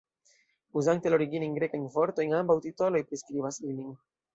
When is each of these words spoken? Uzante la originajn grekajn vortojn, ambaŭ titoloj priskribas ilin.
Uzante 0.81 1.11
la 1.11 1.19
originajn 1.19 1.53
grekajn 1.59 1.85
vortojn, 1.99 2.35
ambaŭ 2.41 2.59
titoloj 2.67 3.07
priskribas 3.13 3.67
ilin. 3.71 3.99